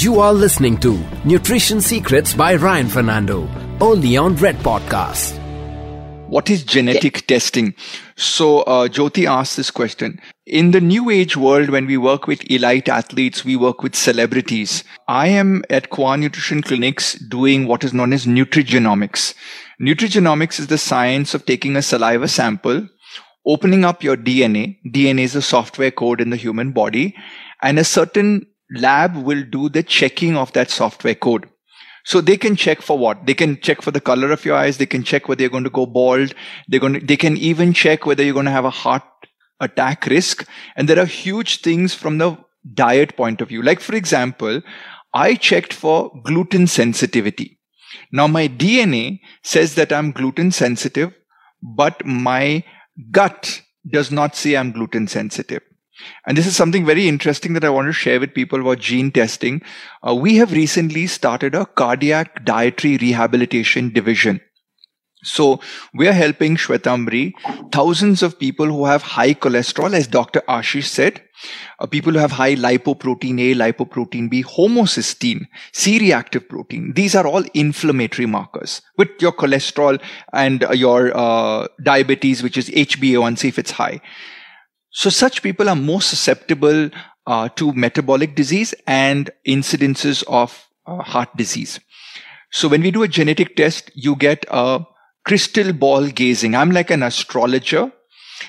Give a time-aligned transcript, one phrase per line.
[0.00, 3.48] You are listening to Nutrition Secrets by Ryan Fernando,
[3.80, 5.36] only on Red Podcast.
[6.28, 7.74] What is genetic testing?
[8.16, 10.20] So, uh, Jyoti asked this question.
[10.46, 14.84] In the new age world, when we work with elite athletes, we work with celebrities.
[15.08, 19.34] I am at Qua Nutrition Clinics doing what is known as nutrigenomics.
[19.82, 22.86] Nutrigenomics is the science of taking a saliva sample,
[23.44, 24.78] opening up your DNA.
[24.86, 27.16] DNA is a software code in the human body
[27.60, 31.48] and a certain lab will do the checking of that software code.
[32.04, 33.26] So they can check for what?
[33.26, 34.78] They can check for the color of your eyes.
[34.78, 36.34] They can check whether you're going to go bald.
[36.66, 39.02] They're going to, they can even check whether you're going to have a heart
[39.60, 40.48] attack risk.
[40.76, 42.38] And there are huge things from the
[42.74, 43.62] diet point of view.
[43.62, 44.62] Like, for example,
[45.12, 47.58] I checked for gluten sensitivity.
[48.12, 51.12] Now my DNA says that I'm gluten sensitive,
[51.62, 52.64] but my
[53.10, 55.62] gut does not say I'm gluten sensitive.
[56.26, 59.10] And this is something very interesting that I want to share with people about gene
[59.10, 59.62] testing.
[60.06, 64.40] Uh, we have recently started a cardiac dietary rehabilitation division.
[65.24, 65.60] So
[65.94, 67.32] we are helping Shwetambri,
[67.72, 70.42] thousands of people who have high cholesterol, as Dr.
[70.48, 71.20] Ashish said,
[71.80, 76.92] uh, people who have high lipoprotein A, lipoprotein B, homocysteine, C-reactive protein.
[76.94, 80.00] These are all inflammatory markers with your cholesterol
[80.32, 84.00] and uh, your uh, diabetes, which is HbA1c if it's high.
[84.98, 86.90] So such people are more susceptible
[87.24, 91.78] uh, to metabolic disease and incidences of uh, heart disease.
[92.50, 94.80] So when we do a genetic test, you get a
[95.24, 96.56] crystal ball gazing.
[96.56, 97.92] I'm like an astrologer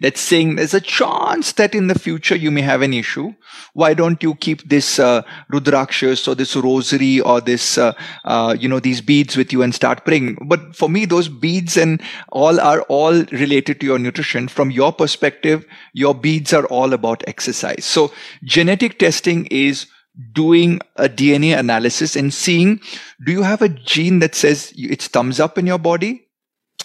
[0.00, 3.34] that's saying there's a chance that in the future you may have an issue.
[3.74, 7.92] Why don't you keep this uh, rudrakshas or this rosary or this, uh,
[8.24, 10.38] uh, you know, these beads with you and start praying?
[10.46, 14.48] But for me, those beads and all are all related to your nutrition.
[14.48, 17.84] From your perspective, your beads are all about exercise.
[17.84, 18.12] So
[18.42, 19.86] genetic testing is
[20.32, 22.80] doing a DNA analysis and seeing,
[23.24, 26.26] do you have a gene that says it's thumbs up in your body?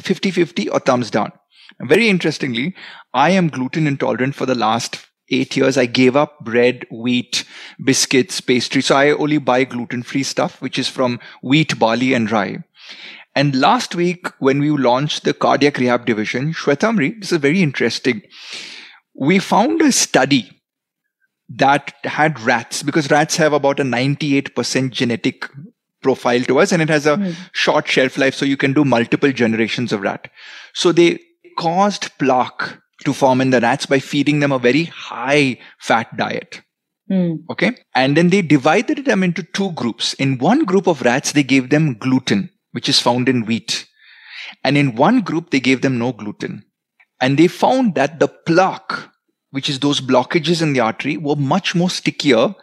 [0.00, 1.32] 50-50 or thumbs down?
[1.80, 2.74] Very interestingly,
[3.14, 5.76] I am gluten intolerant for the last eight years.
[5.76, 7.44] I gave up bread, wheat,
[7.82, 8.82] biscuits, pastry.
[8.82, 12.62] So I only buy gluten free stuff, which is from wheat, barley, and rye.
[13.34, 18.22] And last week, when we launched the cardiac rehab division, Shwetambri, this is very interesting.
[19.14, 20.60] We found a study
[21.48, 25.48] that had rats because rats have about a 98% genetic
[26.02, 27.34] profile to us and it has a mm.
[27.52, 28.34] short shelf life.
[28.34, 30.30] So you can do multiple generations of rat.
[30.74, 31.20] So they
[31.56, 36.62] caused plaque to form in the rats by feeding them a very high fat diet.
[37.10, 37.44] Mm.
[37.50, 37.72] Okay.
[37.94, 40.14] And then they divided them into two groups.
[40.14, 43.86] In one group of rats, they gave them gluten, which is found in wheat.
[44.64, 46.64] And in one group, they gave them no gluten.
[47.20, 48.92] And they found that the plaque,
[49.50, 52.54] which is those blockages in the artery, were much more stickier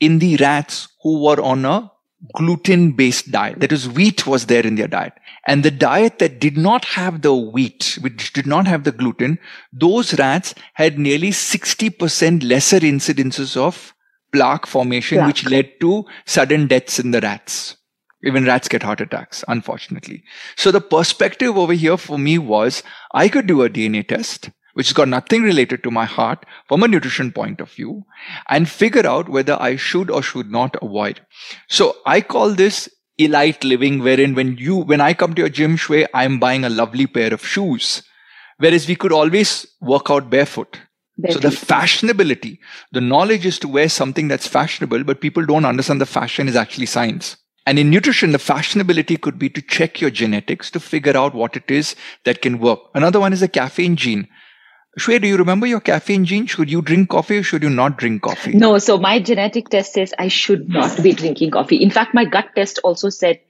[0.00, 1.90] in the rats who were on a
[2.32, 3.60] gluten based diet.
[3.60, 5.12] That is, wheat was there in their diet.
[5.46, 9.38] And the diet that did not have the wheat, which did not have the gluten,
[9.72, 13.94] those rats had nearly 60% lesser incidences of
[14.32, 17.76] plaque formation, which led to sudden deaths in the rats.
[18.24, 20.24] Even rats get heart attacks, unfortunately.
[20.56, 22.82] So the perspective over here for me was
[23.12, 26.82] I could do a DNA test which has got nothing related to my heart from
[26.82, 28.04] a nutrition point of view
[28.48, 31.20] and figure out whether I should or should not avoid.
[31.68, 35.76] So I call this elite living wherein when you, when I come to your gym
[35.76, 38.02] Shwe, I'm buying a lovely pair of shoes.
[38.58, 40.78] Whereas we could always work out barefoot.
[41.18, 41.42] barefoot.
[41.42, 42.58] So the fashionability,
[42.92, 46.56] the knowledge is to wear something that's fashionable, but people don't understand the fashion is
[46.56, 47.36] actually science.
[47.66, 51.56] And in nutrition, the fashionability could be to check your genetics to figure out what
[51.56, 52.80] it is that can work.
[52.94, 54.28] Another one is the caffeine gene.
[54.98, 56.46] Shwe, do you remember your caffeine gene?
[56.46, 58.52] Should you drink coffee or should you not drink coffee?
[58.52, 61.76] No, so my genetic test says I should not be drinking coffee.
[61.76, 63.40] In fact, my gut test also said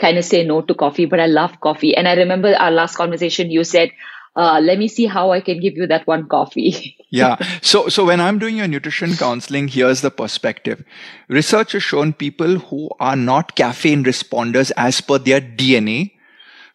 [0.00, 1.96] kind of say no to coffee, but I love coffee.
[1.96, 3.90] And I remember our last conversation, you said,
[4.34, 6.96] uh, let me see how I can give you that one coffee.
[7.10, 7.36] yeah.
[7.60, 10.84] So, so when I'm doing your nutrition counseling, here's the perspective.
[11.28, 16.12] Research has shown people who are not caffeine responders as per their DNA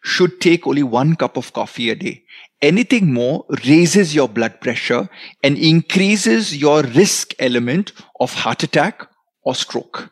[0.02, 2.24] should take only one cup of coffee a day.
[2.60, 5.08] Anything more raises your blood pressure
[5.42, 9.08] and increases your risk element of heart attack
[9.44, 10.10] or stroke.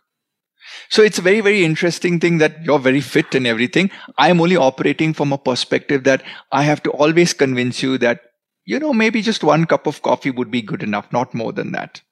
[0.88, 3.90] So it's a very, very interesting thing that you're very fit and everything.
[4.18, 6.22] I'm only operating from a perspective that
[6.52, 8.20] I have to always convince you that,
[8.64, 11.72] you know, maybe just one cup of coffee would be good enough, not more than
[11.72, 12.02] that.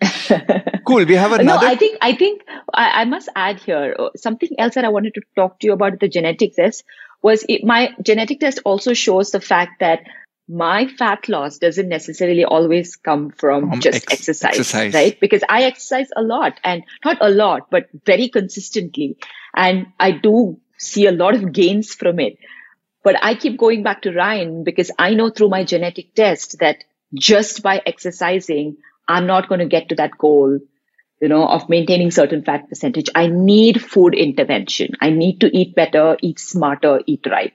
[0.84, 1.04] cool.
[1.04, 1.66] We have another.
[1.66, 2.42] No, I think I think
[2.72, 5.72] I, I, must add here uh, something else that I wanted to talk to you
[5.72, 6.84] about the genetics test
[7.22, 10.00] was it, my genetic test also shows the fact that
[10.48, 15.18] my fat loss doesn't necessarily always come from just ex- exercise, exercise, right?
[15.20, 19.16] Because I exercise a lot and not a lot, but very consistently.
[19.54, 22.38] And I do see a lot of gains from it.
[23.04, 26.84] But I keep going back to Ryan because I know through my genetic test that
[27.14, 28.76] just by exercising,
[29.08, 30.60] I'm not going to get to that goal,
[31.22, 33.08] you know, of maintaining certain fat percentage.
[33.14, 34.90] I need food intervention.
[35.00, 37.54] I need to eat better, eat smarter, eat right.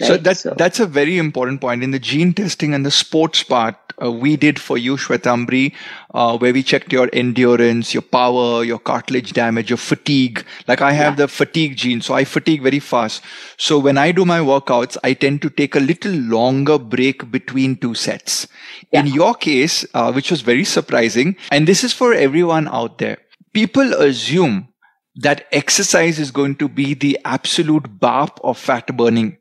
[0.00, 0.06] Right?
[0.06, 0.54] So that's so.
[0.56, 3.76] that's a very important point in the gene testing and the sports part.
[4.02, 5.72] Uh, we did for you, Shwetambri,
[6.12, 10.44] uh, where we checked your endurance, your power, your cartilage damage, your fatigue.
[10.66, 11.26] Like I have yeah.
[11.26, 13.22] the fatigue gene, so I fatigue very fast.
[13.56, 17.76] So when I do my workouts, I tend to take a little longer break between
[17.76, 18.48] two sets.
[18.92, 19.00] Yeah.
[19.00, 23.18] In your case, uh, which was very surprising, and this is for everyone out there,
[23.52, 24.68] people assume
[25.16, 29.38] that exercise is going to be the absolute BAP of fat burning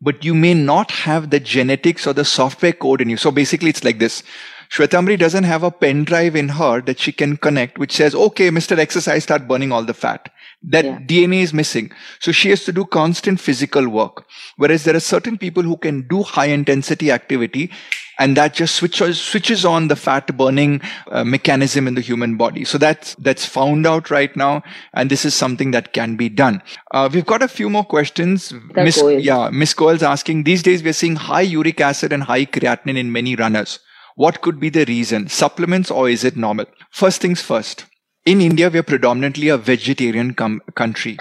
[0.00, 3.16] but you may not have the genetics or the software code in you.
[3.16, 4.22] So basically, it's like this.
[4.70, 8.50] Shwetambri doesn't have a pen drive in her that she can connect, which says, okay,
[8.50, 8.78] Mr.
[8.78, 10.30] Exercise, start burning all the fat.
[10.62, 10.98] That yeah.
[10.98, 11.90] DNA is missing.
[12.20, 14.26] So she has to do constant physical work.
[14.56, 17.70] Whereas there are certain people who can do high intensity activity
[18.18, 20.80] and that just switches switches on the fat burning
[21.10, 22.64] uh, mechanism in the human body.
[22.64, 24.62] So that's that's found out right now
[24.92, 26.62] and this is something that can be done.
[26.92, 28.52] Uh, we've got a few more questions.
[28.74, 32.98] Miss yeah miss coel's asking these days we're seeing high uric acid and high creatinine
[32.98, 33.78] in many runners.
[34.16, 35.28] What could be the reason?
[35.28, 36.66] Supplements or is it normal?
[36.90, 37.86] First things first.
[38.26, 41.18] In india we are predominantly a vegetarian com- country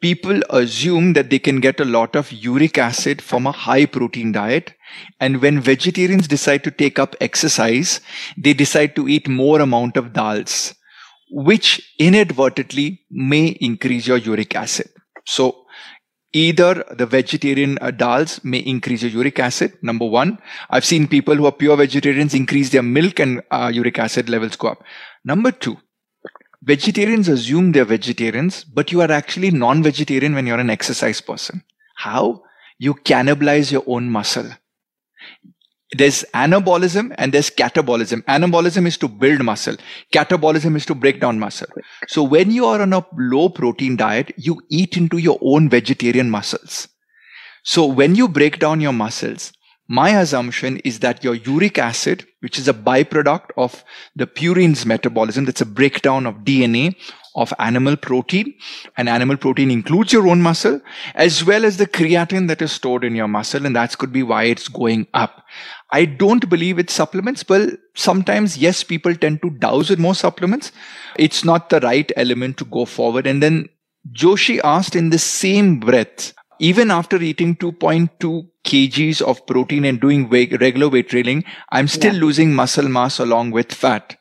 [0.00, 4.32] people assume that they can get a lot of uric acid from a high protein
[4.32, 4.74] diet.
[5.20, 8.00] And when vegetarians decide to take up exercise,
[8.36, 10.74] they decide to eat more amount of dals,
[11.30, 14.88] which inadvertently may increase your uric acid.
[15.26, 15.64] So
[16.32, 19.76] either the vegetarian uh, dals may increase your uric acid.
[19.82, 20.38] Number one,
[20.70, 24.56] I've seen people who are pure vegetarians increase their milk and uh, uric acid levels
[24.56, 24.84] go up.
[25.24, 25.76] Number two,
[26.62, 31.62] vegetarians assume they're vegetarians, but you are actually non vegetarian when you're an exercise person.
[31.96, 32.42] How?
[32.78, 34.50] You cannibalize your own muscle.
[35.92, 38.22] There's anabolism and there's catabolism.
[38.24, 39.76] Anabolism is to build muscle.
[40.12, 41.66] Catabolism is to break down muscle.
[42.06, 46.30] So when you are on a low protein diet, you eat into your own vegetarian
[46.30, 46.86] muscles.
[47.64, 49.52] So when you break down your muscles,
[49.90, 53.84] my assumption is that your uric acid, which is a byproduct of
[54.14, 56.94] the purine's metabolism, that's a breakdown of DNA
[57.34, 58.54] of animal protein,
[58.96, 60.80] and animal protein includes your own muscle,
[61.16, 64.22] as well as the creatine that is stored in your muscle, and that could be
[64.22, 65.44] why it's going up.
[65.90, 70.70] I don't believe it's supplements, but sometimes, yes, people tend to douse with more supplements.
[71.16, 73.26] It's not the right element to go forward.
[73.26, 73.68] And then
[74.12, 80.28] Joshi asked in the same breath, even after eating 2.2 kgs of protein and doing
[80.28, 82.20] weight, regular weight training, I'm still yeah.
[82.20, 84.16] losing muscle mass along with fat.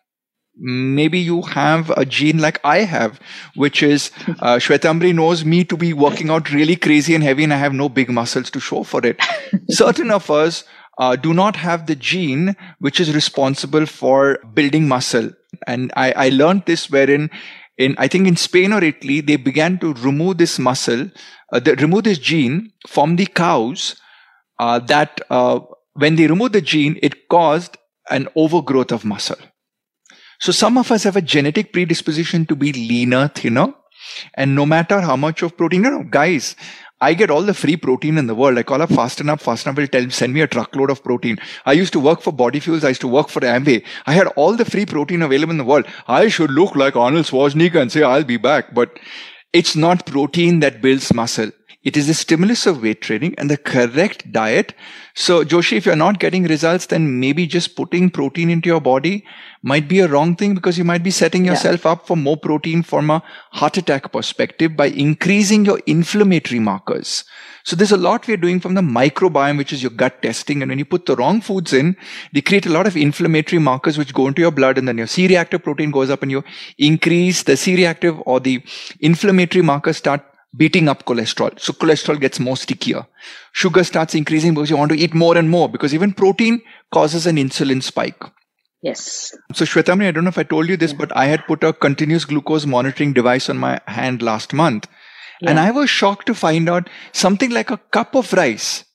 [0.61, 3.19] Maybe you have a gene like I have,
[3.55, 7.53] which is uh, Shwetambri knows me to be working out really crazy and heavy, and
[7.53, 9.21] I have no big muscles to show for it.
[9.69, 10.65] Certain of us
[10.97, 15.31] uh, do not have the gene which is responsible for building muscle.
[15.65, 17.29] And I, I learned this wherein
[17.77, 21.09] in I think in Spain or Italy, they began to remove this muscle,
[21.53, 23.95] uh, they remove this gene from the cows
[24.59, 25.59] uh, that uh,
[25.93, 27.77] when they removed the gene, it caused
[28.09, 29.37] an overgrowth of muscle.
[30.39, 33.73] So some of us have a genetic predisposition to be leaner, thinner.
[34.35, 36.55] And no matter how much of protein, you know, guys,
[37.01, 38.57] I get all the free protein in the world.
[38.57, 39.41] I call up Fast&Up.
[39.41, 41.39] Fast Enough will tell, send me a truckload of protein.
[41.65, 42.83] I used to work for Body Fuels.
[42.83, 43.85] I used to work for Amway.
[44.05, 45.85] I had all the free protein available in the world.
[46.07, 48.73] I should look like Arnold Schwarzenegger and say, I'll be back.
[48.73, 48.99] But
[49.53, 51.51] it's not protein that builds muscle.
[51.81, 54.73] It is the stimulus of weight training and the correct diet.
[55.15, 59.23] So, Joshi, if you're not getting results, then maybe just putting protein into your body
[59.63, 61.91] might be a wrong thing because you might be setting yourself yeah.
[61.91, 67.23] up for more protein from a heart attack perspective by increasing your inflammatory markers.
[67.63, 70.61] So there's a lot we're doing from the microbiome, which is your gut testing.
[70.61, 71.95] And when you put the wrong foods in,
[72.33, 75.07] they create a lot of inflammatory markers which go into your blood and then your
[75.07, 76.43] C-reactive protein goes up and you
[76.77, 78.61] increase the C-reactive or the
[78.99, 81.59] inflammatory markers start beating up cholesterol.
[81.59, 83.05] So cholesterol gets more stickier.
[83.53, 87.27] Sugar starts increasing because you want to eat more and more because even protein causes
[87.27, 88.23] an insulin spike.
[88.81, 89.35] Yes.
[89.53, 90.97] So Shwetambri, I don't know if I told you this, yeah.
[90.97, 94.87] but I had put a continuous glucose monitoring device on my hand last month.
[95.41, 95.51] Yeah.
[95.51, 98.85] And I was shocked to find out something like a cup of rice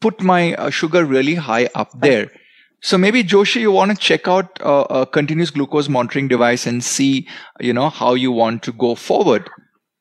[0.00, 2.30] put my uh, sugar really high up there.
[2.80, 6.82] So maybe Joshi, you want to check out uh, a continuous glucose monitoring device and
[6.82, 7.26] see,
[7.58, 9.50] you know, how you want to go forward.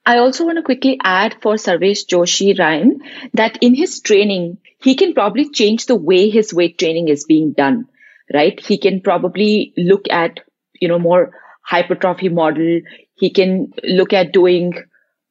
[0.07, 3.01] I also want to quickly add for Sarvesh Joshi Ryan
[3.33, 7.51] that in his training, he can probably change the way his weight training is being
[7.51, 7.89] done,
[8.33, 8.57] right?
[8.57, 10.39] He can probably look at,
[10.79, 12.79] you know, more hypertrophy model.
[13.15, 14.75] He can look at doing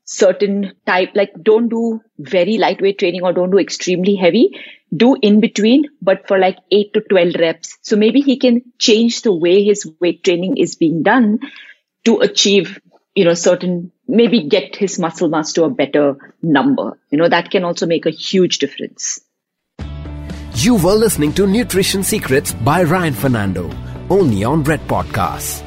[0.04, 4.50] certain type, like don't do very lightweight training or don't do extremely heavy.
[4.95, 7.78] Do in between, but for like eight to 12 reps.
[7.80, 11.38] So maybe he can change the way his weight training is being done
[12.04, 12.78] to achieve,
[13.16, 16.99] you know, certain, maybe get his muscle mass to a better number.
[17.11, 19.18] You know, that can also make a huge difference.
[20.54, 23.70] You were listening to Nutrition Secrets by Ryan Fernando,
[24.11, 25.65] only on Red Podcasts.